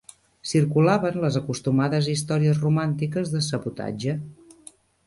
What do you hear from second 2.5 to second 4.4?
romàntiques de sabotatge